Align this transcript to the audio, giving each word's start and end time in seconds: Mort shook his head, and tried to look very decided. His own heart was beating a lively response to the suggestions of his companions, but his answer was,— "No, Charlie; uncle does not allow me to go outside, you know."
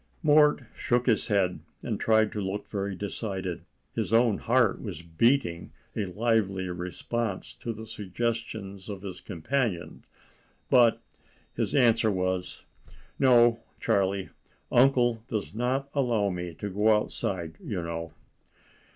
Mort 0.23 0.63
shook 0.75 1.05
his 1.05 1.27
head, 1.27 1.59
and 1.83 1.99
tried 1.99 2.31
to 2.31 2.41
look 2.41 2.67
very 2.67 2.95
decided. 2.95 3.63
His 3.93 4.11
own 4.11 4.39
heart 4.39 4.81
was 4.81 5.03
beating 5.03 5.73
a 5.95 6.07
lively 6.07 6.67
response 6.69 7.53
to 7.57 7.71
the 7.71 7.85
suggestions 7.85 8.89
of 8.89 9.03
his 9.03 9.21
companions, 9.21 10.03
but 10.71 10.99
his 11.53 11.75
answer 11.75 12.09
was,— 12.09 12.65
"No, 13.19 13.59
Charlie; 13.79 14.29
uncle 14.71 15.23
does 15.27 15.53
not 15.53 15.87
allow 15.93 16.31
me 16.31 16.55
to 16.55 16.71
go 16.71 16.91
outside, 16.97 17.53
you 17.63 17.83
know." 17.83 18.11